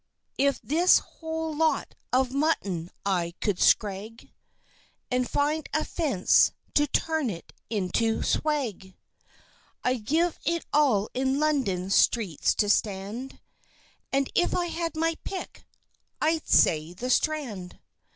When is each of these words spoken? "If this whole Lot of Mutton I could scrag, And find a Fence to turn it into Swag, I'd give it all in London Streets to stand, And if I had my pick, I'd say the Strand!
"If 0.39 0.59
this 0.63 0.97
whole 0.97 1.55
Lot 1.55 1.93
of 2.11 2.33
Mutton 2.33 2.89
I 3.05 3.35
could 3.39 3.59
scrag, 3.59 4.33
And 5.11 5.29
find 5.29 5.69
a 5.75 5.85
Fence 5.85 6.53
to 6.73 6.87
turn 6.87 7.29
it 7.29 7.53
into 7.69 8.23
Swag, 8.23 8.95
I'd 9.83 10.05
give 10.05 10.39
it 10.43 10.65
all 10.73 11.07
in 11.13 11.39
London 11.39 11.91
Streets 11.91 12.55
to 12.55 12.67
stand, 12.67 13.39
And 14.11 14.31
if 14.33 14.55
I 14.55 14.65
had 14.73 14.95
my 14.97 15.17
pick, 15.23 15.67
I'd 16.19 16.47
say 16.47 16.93
the 16.93 17.11
Strand! 17.11 17.77